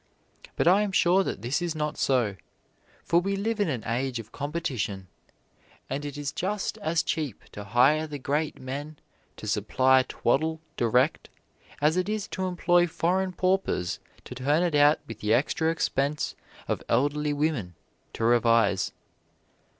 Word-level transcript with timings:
But 0.55 0.67
I 0.67 0.81
am 0.81 0.91
sure 0.91 1.23
that 1.23 1.43
this 1.43 1.61
is 1.61 1.75
not 1.75 1.95
so, 1.95 2.35
for 3.03 3.19
we 3.19 3.35
live 3.35 3.59
in 3.59 3.69
an 3.69 3.83
age 3.85 4.17
of 4.17 4.31
competition, 4.31 5.07
and 5.91 6.03
it 6.03 6.17
is 6.17 6.31
just 6.31 6.79
as 6.79 7.03
cheap 7.03 7.43
to 7.51 7.63
hire 7.63 8.07
the 8.07 8.17
great 8.17 8.59
men 8.59 8.97
to 9.37 9.45
supply 9.45 10.01
twaddle 10.01 10.59
direct 10.75 11.29
as 11.83 11.97
it 11.97 12.09
is 12.09 12.27
to 12.29 12.47
employ 12.47 12.87
foreign 12.87 13.31
paupers 13.31 13.99
to 14.25 14.33
turn 14.33 14.63
it 14.63 14.73
out 14.73 14.97
with 15.07 15.19
the 15.19 15.35
extra 15.35 15.69
expense 15.69 16.33
of 16.67 16.81
elderly 16.89 17.31
women 17.31 17.75
to 18.13 18.23
revise. 18.25 18.93